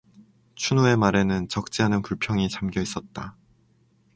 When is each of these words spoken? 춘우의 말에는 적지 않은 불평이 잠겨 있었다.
춘우의 0.55 0.97
말에는 0.97 1.47
적지 1.47 1.83
않은 1.83 2.01
불평이 2.01 2.49
잠겨 2.49 2.81
있었다. 2.81 3.37